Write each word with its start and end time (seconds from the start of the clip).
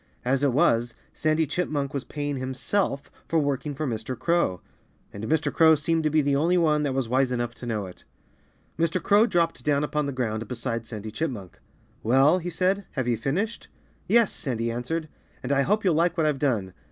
As 0.25 0.41
it 0.41 0.51
was, 0.51 0.95
Sandy 1.13 1.45
Chipmunk 1.45 1.93
was 1.93 2.03
paying 2.03 2.37
himself 2.37 3.11
for 3.27 3.37
working 3.37 3.75
for 3.75 3.85
Mr. 3.85 4.17
Crow. 4.17 4.59
And 5.13 5.25
Mr. 5.25 5.53
Crow 5.53 5.75
seemed 5.75 6.03
to 6.05 6.09
be 6.09 6.23
the 6.23 6.35
only 6.35 6.57
one 6.57 6.81
that 6.81 6.95
was 6.95 7.07
wise 7.07 7.31
enough 7.31 7.53
to 7.53 7.67
know 7.67 7.85
it. 7.85 8.03
Mr. 8.79 8.99
Crow 8.99 9.27
dropped 9.27 9.63
down 9.63 9.83
upon 9.83 10.07
the 10.07 10.11
ground 10.11 10.47
beside 10.47 10.87
Sandy 10.87 11.11
Chipmunk. 11.11 11.59
"Well," 12.01 12.39
he 12.39 12.49
said, 12.49 12.85
"have 12.93 13.07
you 13.07 13.15
finished?" 13.15 13.67
"Yes!" 14.07 14.31
Sandy 14.33 14.71
answered. 14.71 15.07
"And 15.43 15.51
I 15.51 15.61
hope 15.61 15.83
you'll 15.83 15.93
like 15.93 16.17
what 16.17 16.25
I've 16.25 16.39
done. 16.39 16.73